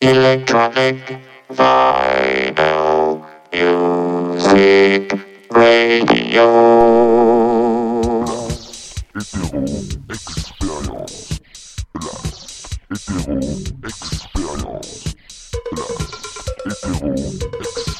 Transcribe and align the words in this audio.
Electronic 0.00 1.18
Vinyl 1.50 3.20
Music 3.52 5.12
Radio. 5.50 6.46
Hétéro 9.18 9.64
Expérience 10.08 11.40
Place. 11.92 12.78
Hétéro 12.92 13.38
Expérience 13.82 15.14
Place. 15.72 16.14
Hétéro 16.64 17.12
Expérience 17.16 17.97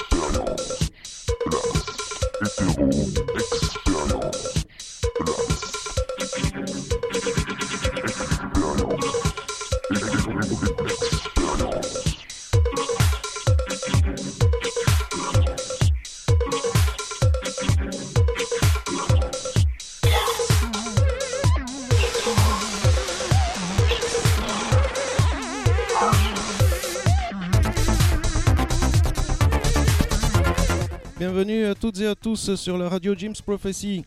À 32.07 32.15
tous 32.15 32.55
sur 32.55 32.79
la 32.79 32.89
radio 32.89 33.13
Jim's 33.17 33.43
Prophecy. 33.43 34.05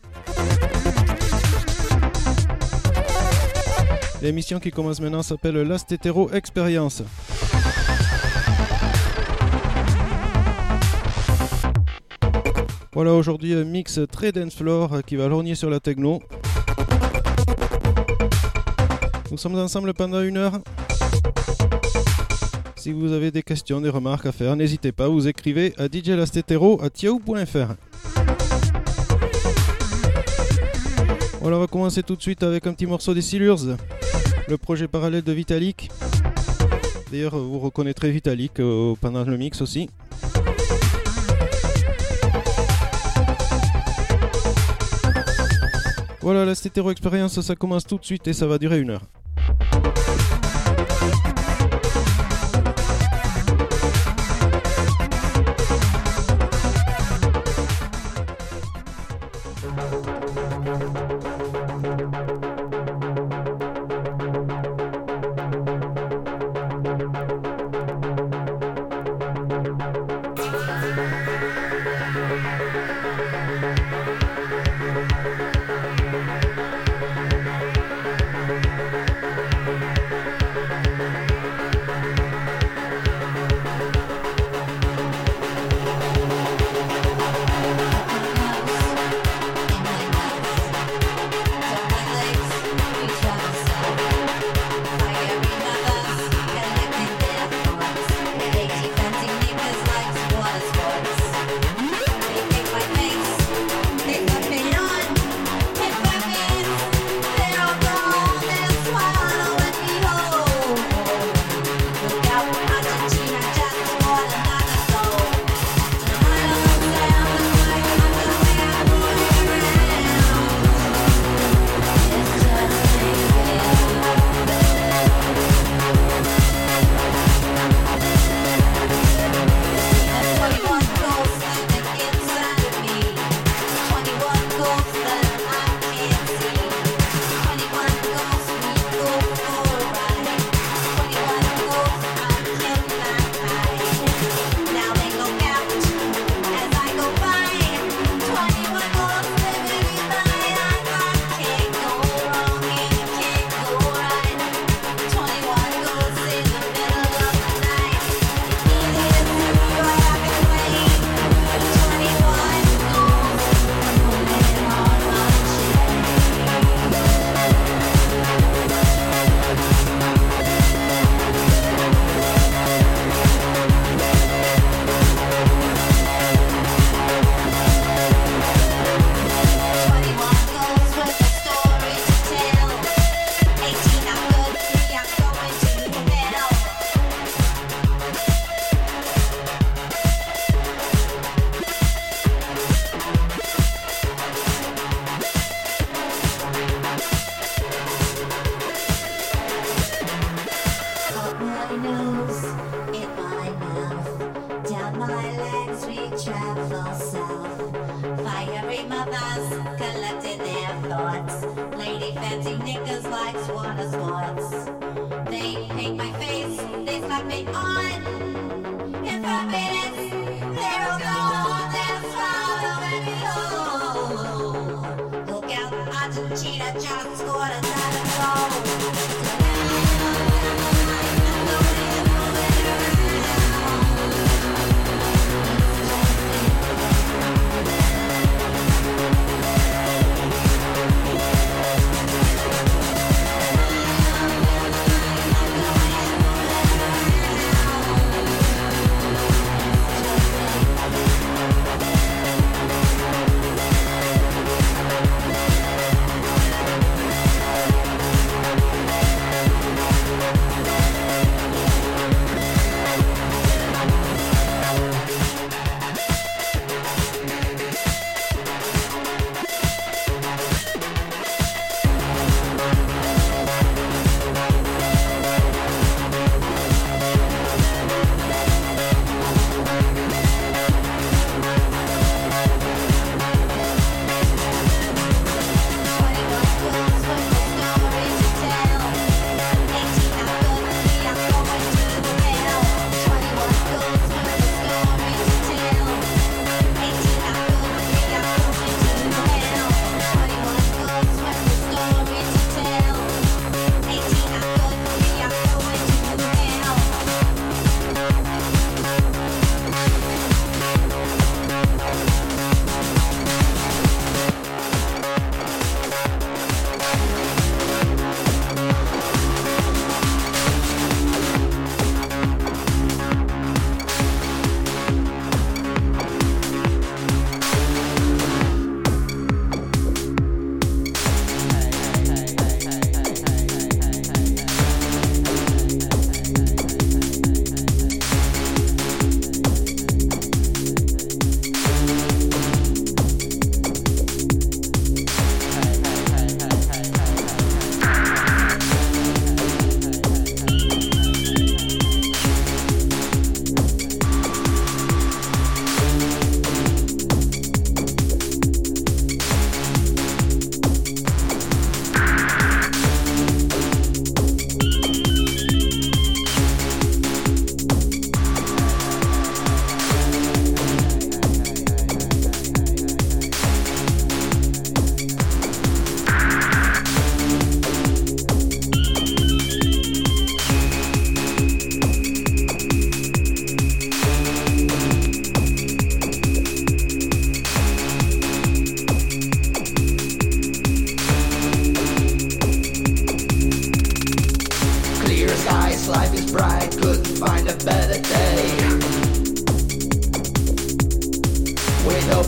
L'émission 4.22 4.58
qui 4.58 4.70
commence 4.70 4.98
maintenant 4.98 5.22
s'appelle 5.22 5.56
Last 5.56 5.92
Hetero 5.92 6.30
Experience. 6.32 7.02
Voilà 12.94 13.12
aujourd'hui 13.12 13.52
un 13.52 13.64
mix 13.64 14.00
très 14.10 14.32
dance 14.32 14.54
floor 14.54 15.02
qui 15.06 15.16
va 15.16 15.28
lorgner 15.28 15.54
sur 15.54 15.68
la 15.68 15.78
techno. 15.78 16.22
Nous 19.30 19.36
sommes 19.36 19.58
ensemble 19.58 19.92
pendant 19.92 20.22
une 20.22 20.38
heure. 20.38 20.60
Si 22.82 22.90
vous 22.90 23.12
avez 23.12 23.30
des 23.30 23.44
questions, 23.44 23.80
des 23.80 23.90
remarques 23.90 24.26
à 24.26 24.32
faire, 24.32 24.56
n'hésitez 24.56 24.90
pas, 24.90 25.06
vous 25.06 25.28
écrivez 25.28 25.72
à 25.78 25.86
djlastetero.yahoo.fr. 25.86 27.74
Voilà, 31.40 31.58
on 31.58 31.60
va 31.60 31.68
commencer 31.68 32.02
tout 32.02 32.16
de 32.16 32.22
suite 32.22 32.42
avec 32.42 32.66
un 32.66 32.72
petit 32.72 32.86
morceau 32.86 33.14
des 33.14 33.22
Silurs, 33.22 33.76
le 34.48 34.58
projet 34.58 34.88
parallèle 34.88 35.22
de 35.22 35.30
Vitalik. 35.30 35.92
D'ailleurs, 37.12 37.38
vous 37.38 37.60
reconnaîtrez 37.60 38.10
Vitalik 38.10 38.58
euh, 38.58 38.96
pendant 39.00 39.22
le 39.22 39.36
mix 39.36 39.62
aussi. 39.62 39.88
Voilà, 46.20 46.44
la 46.44 46.56
Stétéro 46.56 46.90
Experience, 46.90 47.40
ça 47.40 47.54
commence 47.54 47.86
tout 47.86 47.98
de 47.98 48.04
suite 48.04 48.26
et 48.26 48.32
ça 48.32 48.48
va 48.48 48.58
durer 48.58 48.80
une 48.80 48.90
heure. 48.90 49.06
Thank 60.24 60.66
you. 62.44 62.51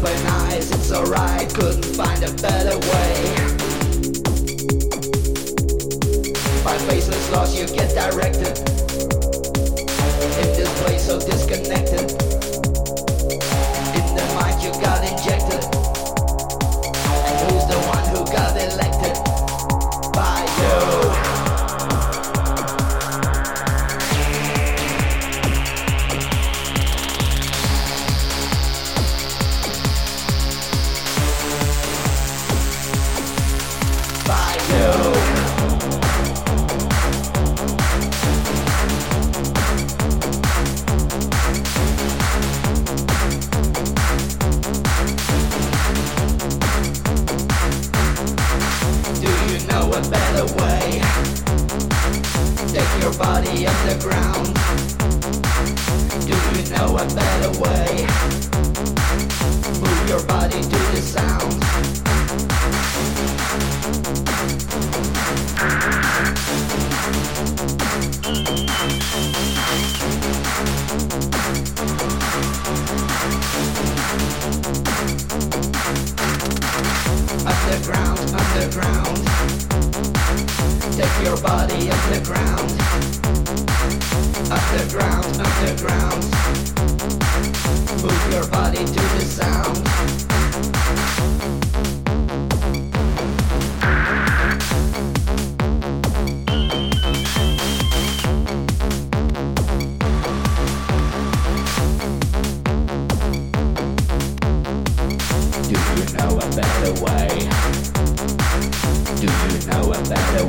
open 0.04 0.26
eyes, 0.26 0.70
it's 0.70 0.92
alright, 0.92 1.52
couldn't 1.54 1.84
find 1.96 2.22
a 2.24 2.32
better 2.42 2.76
way. 2.78 3.14
By 6.62 6.76
faceless 6.86 7.30
loss, 7.30 7.58
you 7.58 7.66
get 7.66 7.94
directed. 7.94 8.58
In 10.40 10.48
this 10.56 10.82
place 10.82 11.06
so 11.06 11.18
disconnected. 11.18 12.10
In 13.98 14.14
the 14.14 14.24
mind 14.34 14.62
you 14.62 14.72
got 14.82 15.02
injected. 15.10 15.33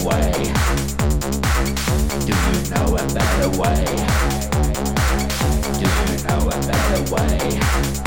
way? 0.05 0.31
Do 2.25 2.33
you 2.33 2.69
know 2.69 2.95
a 2.95 3.05
better 3.11 3.49
way? 3.57 3.85
Do 5.79 5.85
you 5.85 6.23
know 6.27 6.41
a 6.47 6.57
better 6.67 7.01
way? 7.11 8.04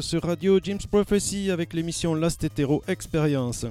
Sur 0.00 0.22
Radio 0.22 0.60
James 0.62 0.78
Prophecy 0.88 1.50
avec 1.50 1.72
l'émission 1.72 2.14
Last 2.14 2.44
Hetero 2.44 2.82
Experience. 2.86 3.66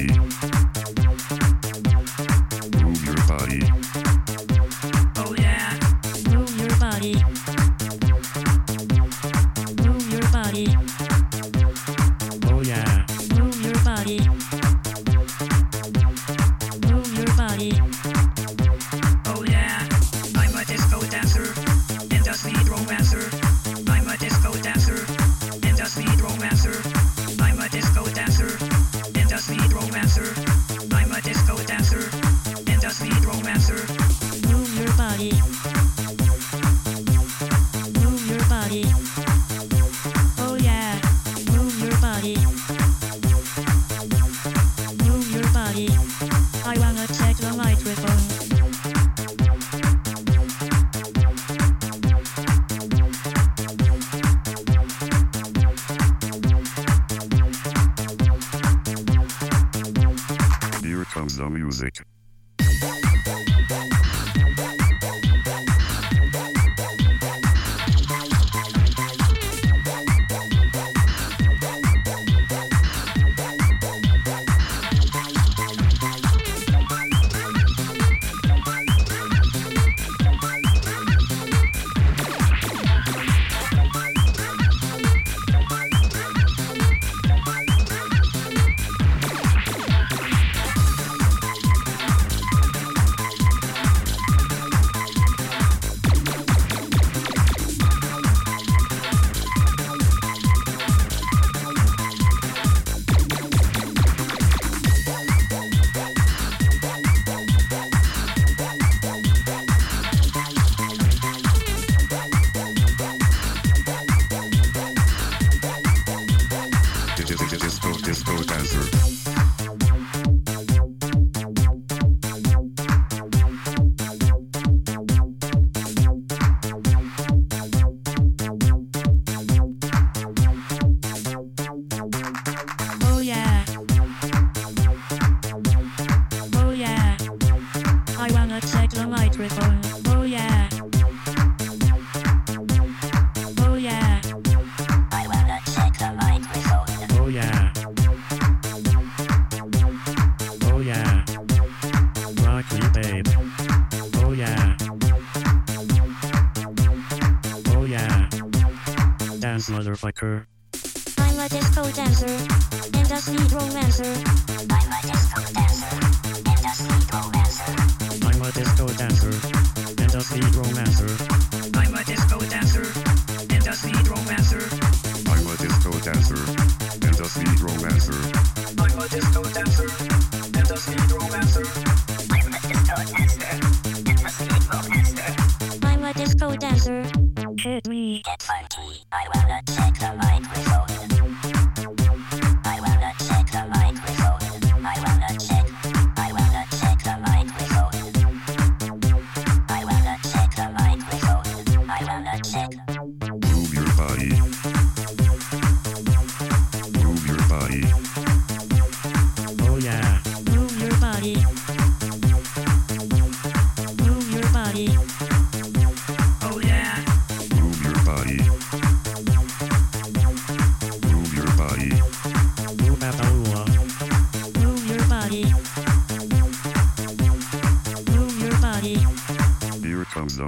Thank 0.00 0.44
you. 0.44 0.49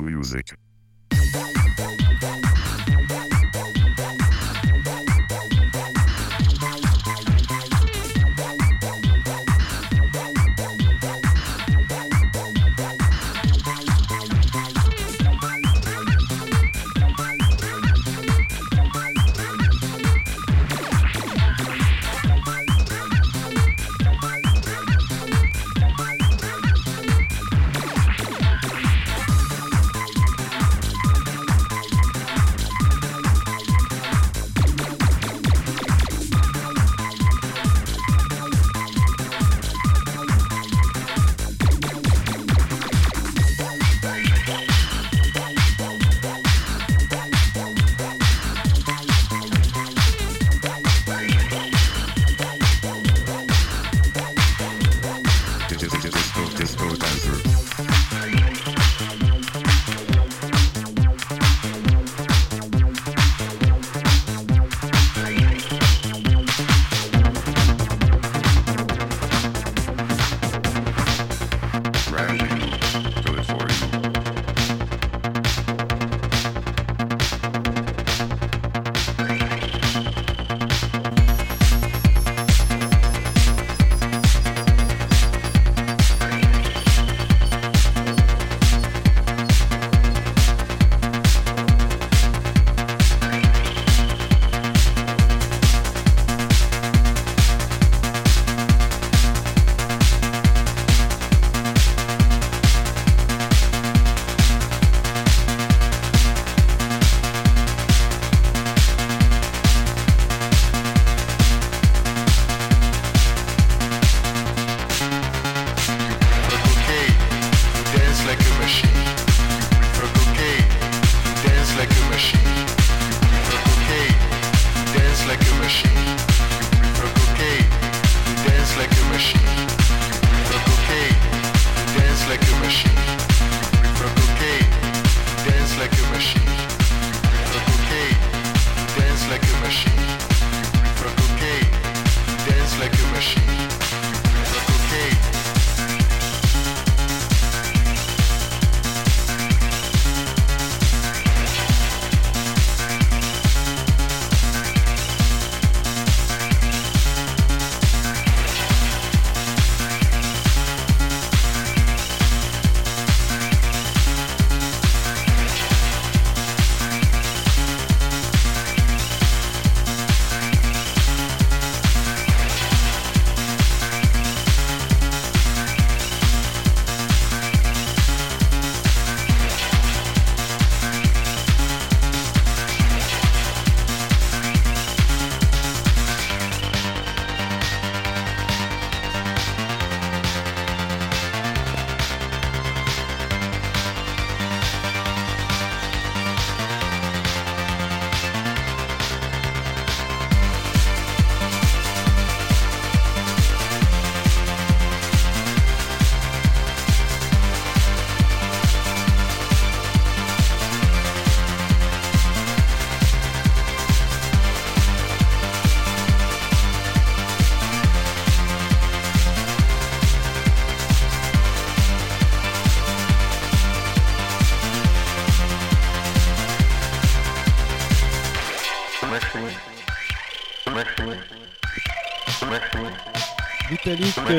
Music. 0.01 0.62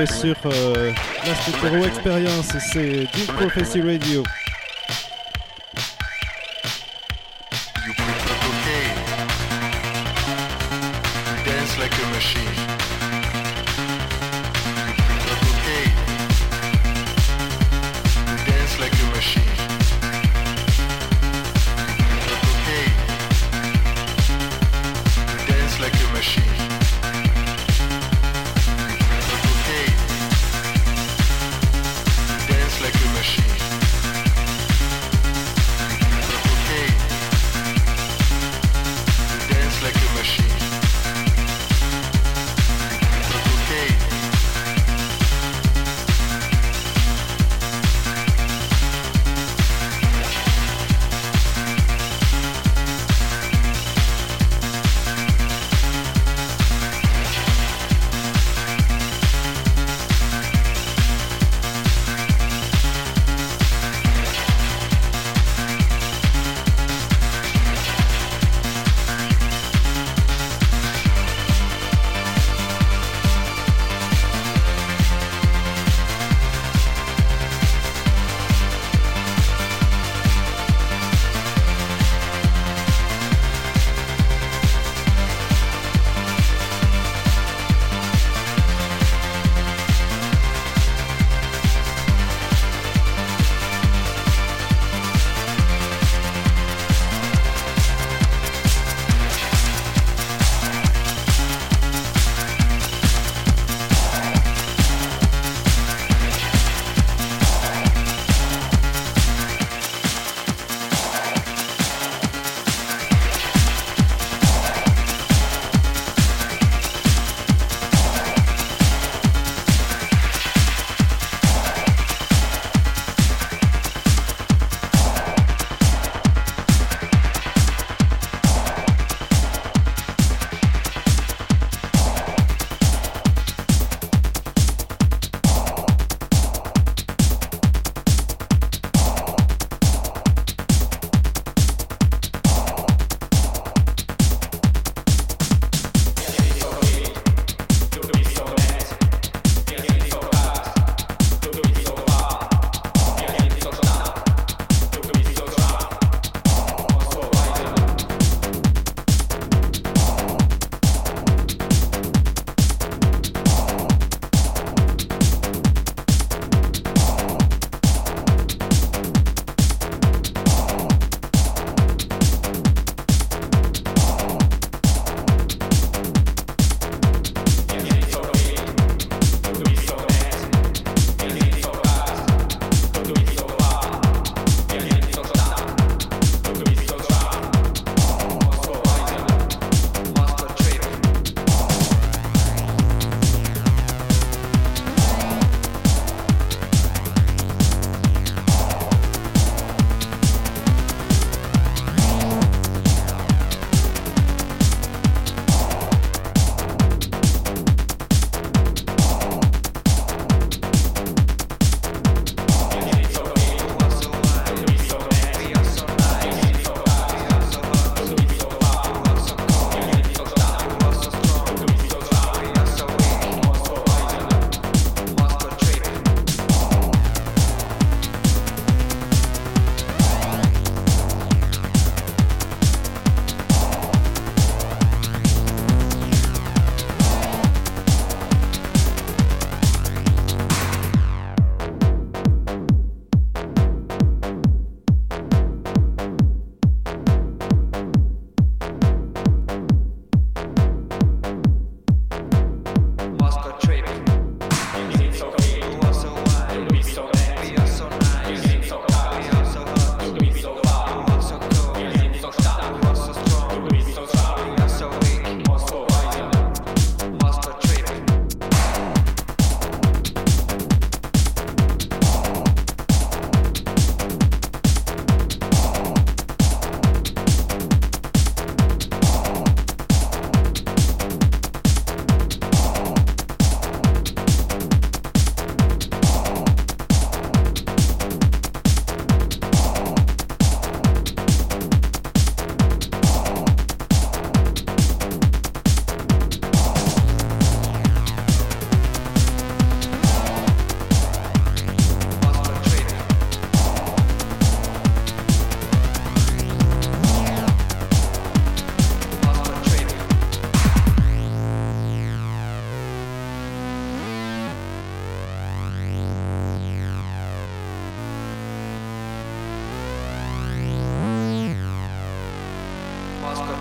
Sur 0.08 0.36
euh, 0.46 0.92
la 1.64 1.86
Experience, 1.86 2.48
c'est 2.72 3.06
Deep 3.14 3.28
Prophecy 3.38 3.82
Radio. 3.82 4.24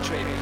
trading. 0.03 0.37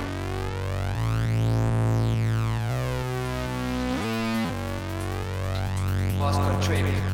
Postcard 6.18 6.62
trading. 6.62 7.09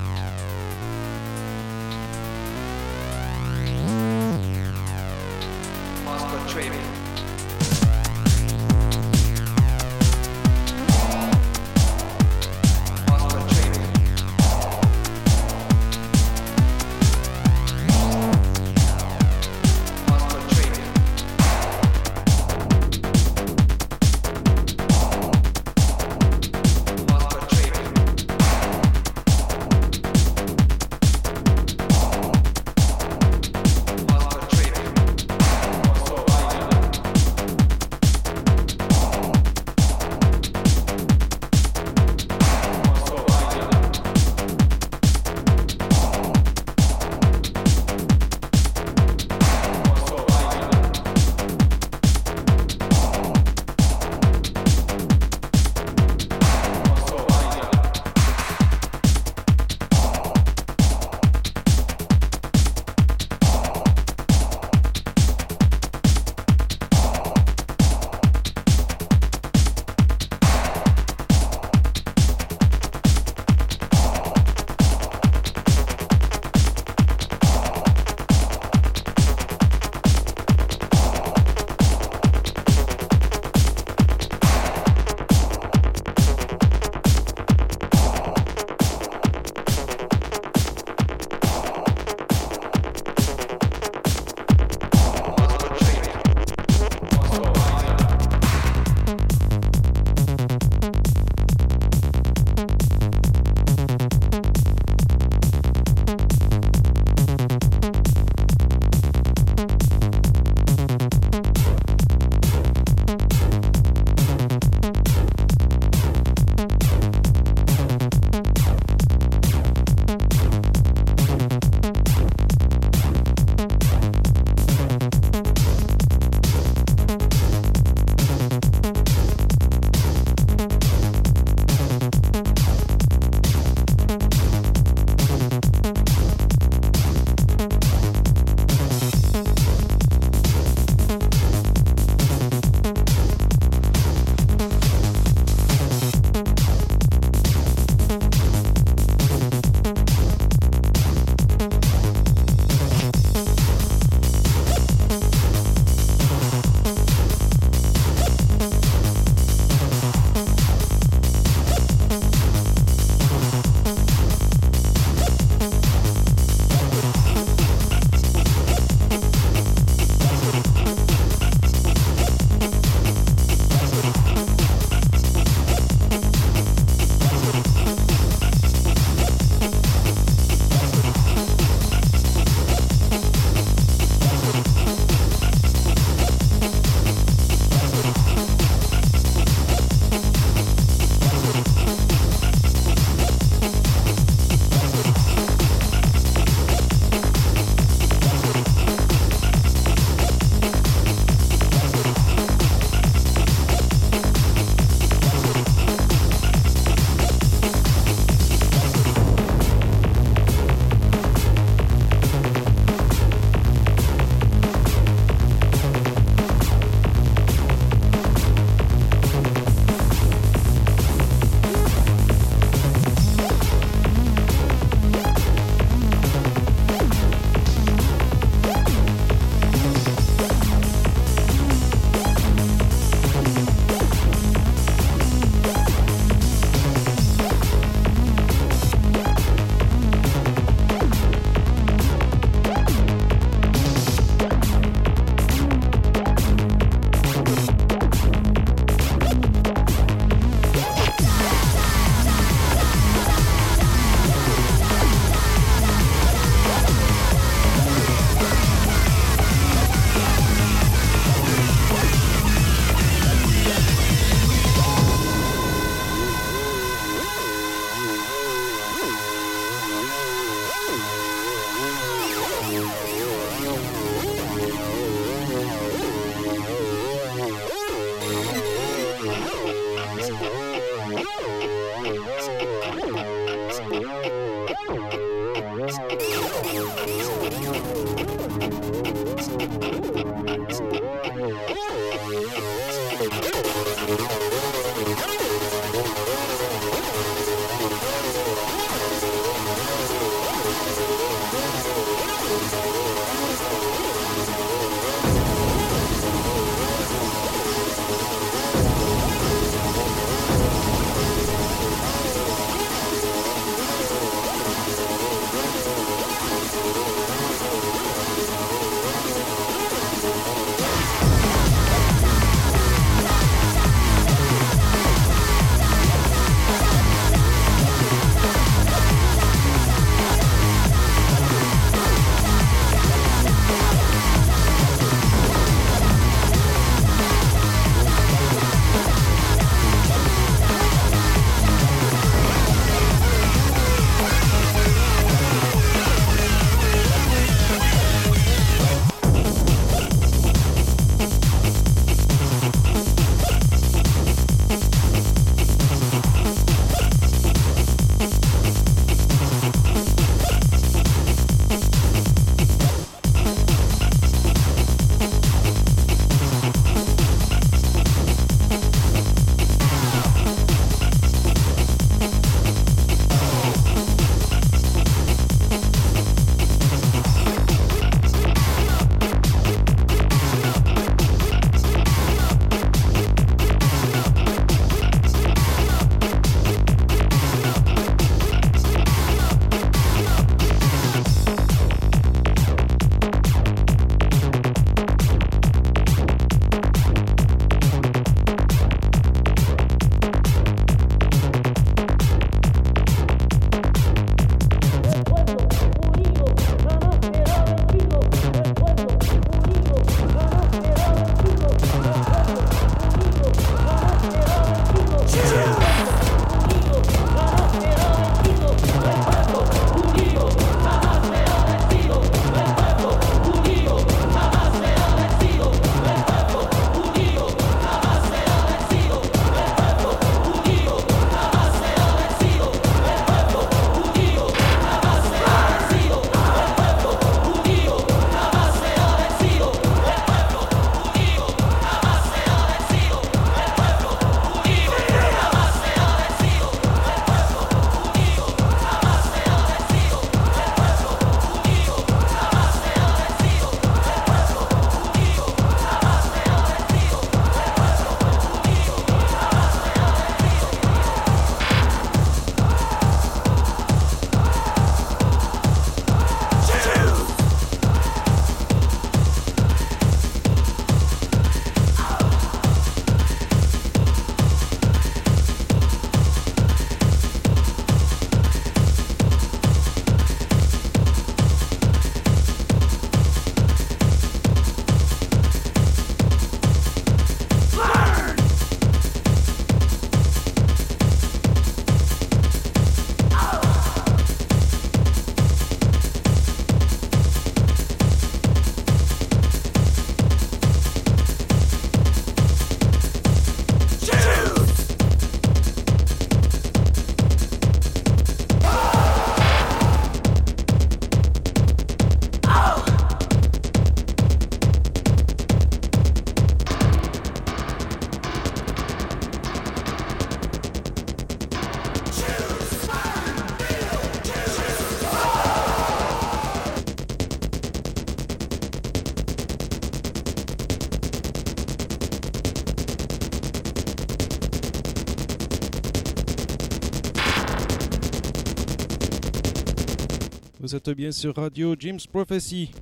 Vous 540.67 540.75
êtes 540.75 540.91
bien 540.91 541.13
sur 541.13 541.37
Radio 541.37 541.77
Jim's 541.79 542.09
Prophecy, 542.09 542.73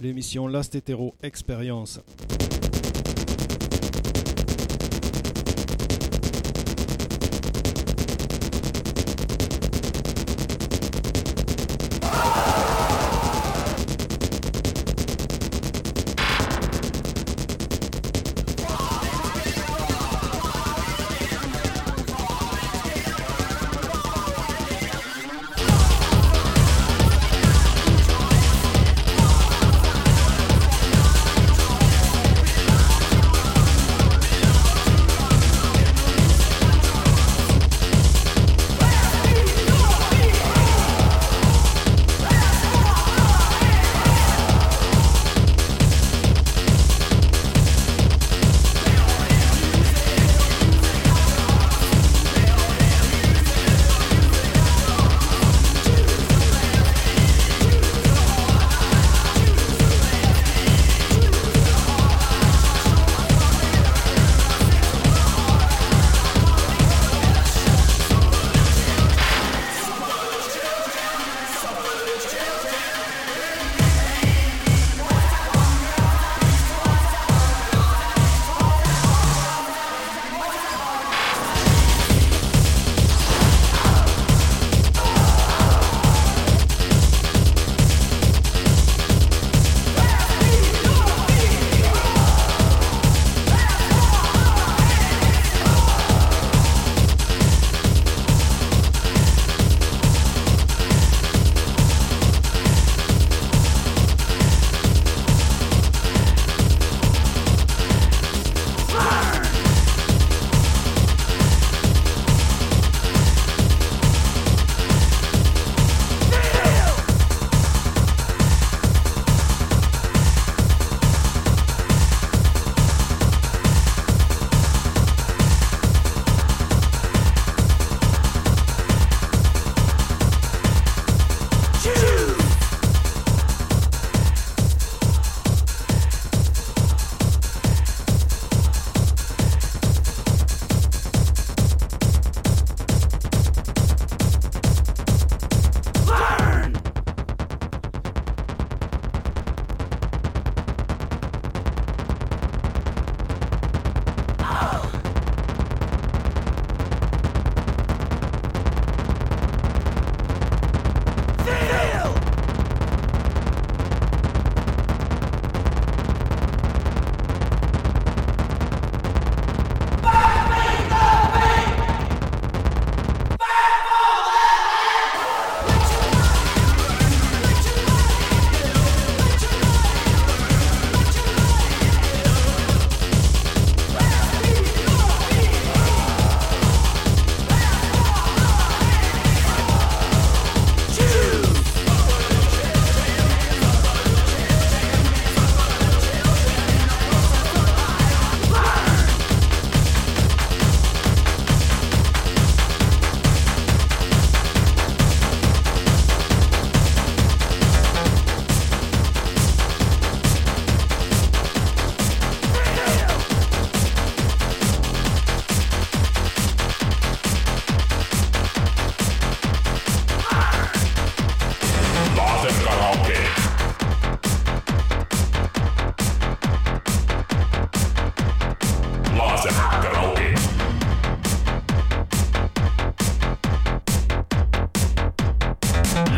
l'émission 0.00 0.46
Last 0.46 0.76
Hetero 0.76 1.12
Experience. 1.20 1.98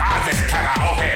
Hades 0.05 0.41
Karaoke. 0.51 1.14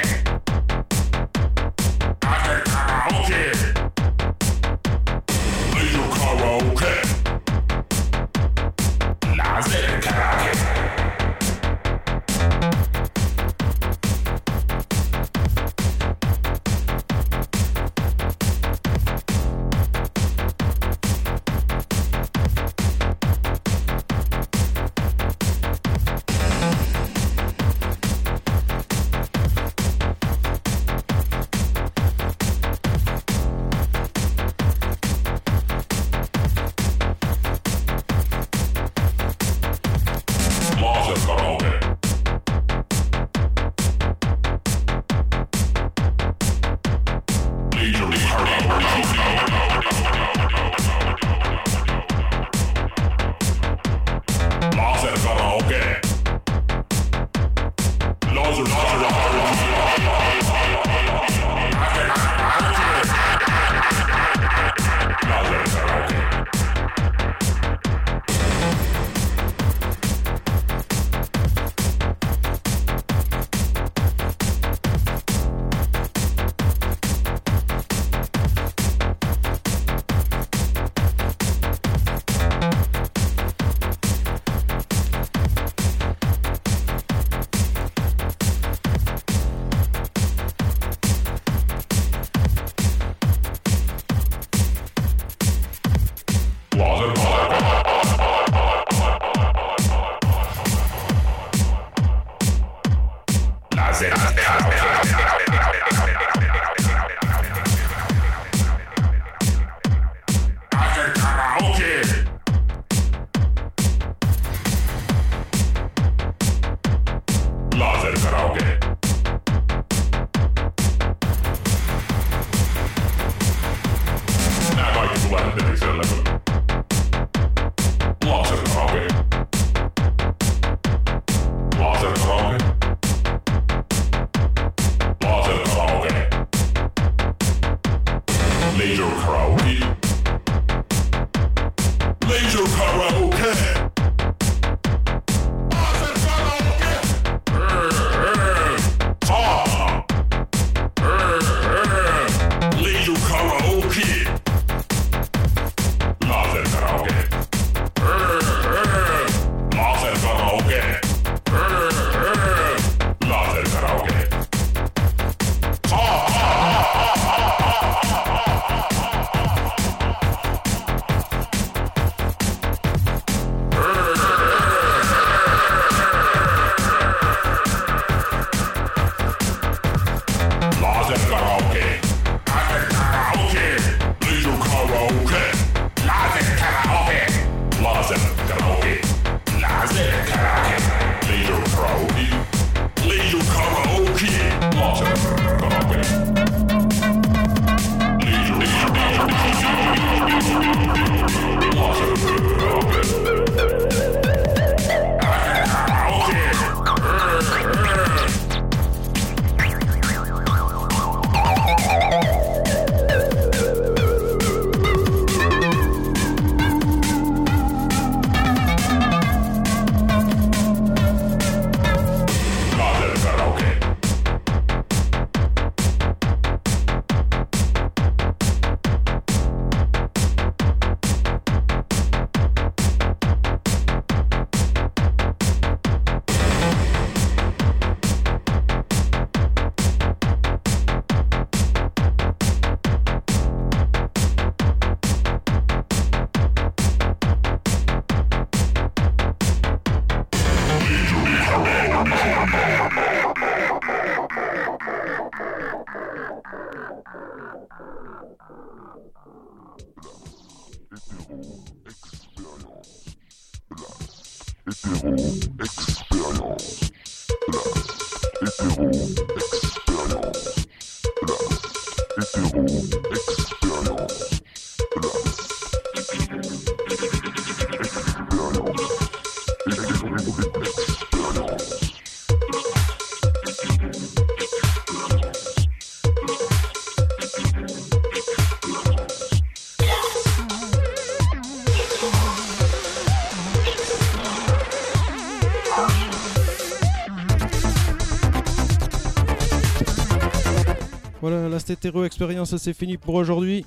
Stétéro 301.68 302.02
Expérience, 302.04 302.56
c'est 302.56 302.72
fini 302.72 302.96
pour 302.96 303.14
aujourd'hui. 303.14 303.66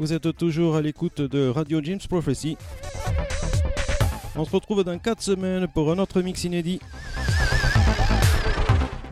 Vous 0.00 0.12
êtes 0.12 0.36
toujours 0.36 0.74
à 0.74 0.82
l'écoute 0.82 1.20
de 1.20 1.46
Radio 1.46 1.80
James 1.80 2.00
Prophecy. 2.08 2.56
On 4.34 4.44
se 4.44 4.50
retrouve 4.50 4.82
dans 4.82 4.98
4 4.98 5.22
semaines 5.22 5.68
pour 5.68 5.92
un 5.92 5.98
autre 6.00 6.20
mix 6.22 6.42
inédit. 6.42 6.80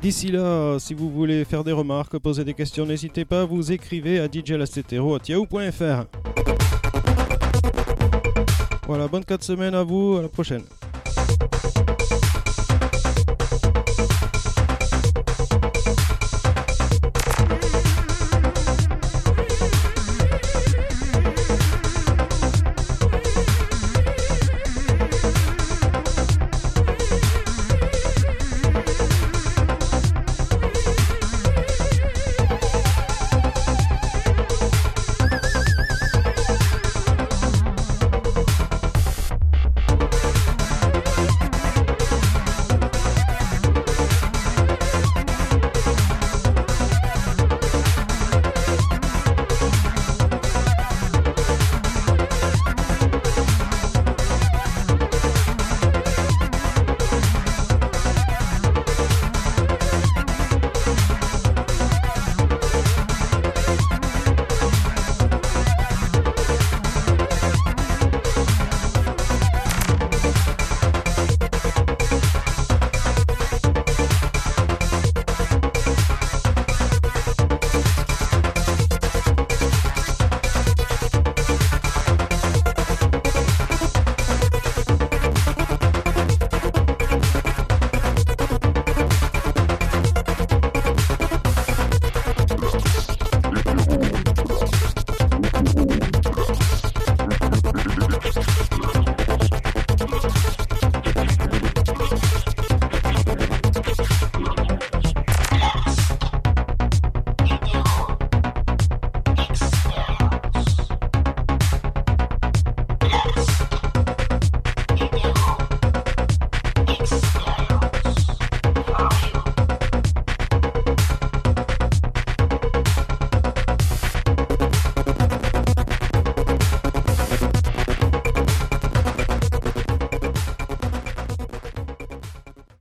D'ici 0.03 0.33
là, 0.33 0.81
si 0.81 0.95
vous 0.95 1.13
voulez 1.13 1.45
faire 1.45 1.63
des 1.63 1.71
remarques, 1.71 2.19
poser 2.19 2.43
des 2.43 2.55
questions, 2.55 2.85
n'hésitez 2.87 3.25
pas, 3.25 3.45
vous 3.45 3.71
écrivez 3.71 4.19
à 4.19 4.27
djlastetero.yahoo.fr. 4.27 6.07
Voilà, 8.89 9.07
bonne 9.07 9.25
4 9.25 9.45
semaines 9.45 9.77
à 9.77 9.85
vous, 9.85 10.17
à 10.19 10.23
la 10.23 10.29
prochaine. 10.29 10.65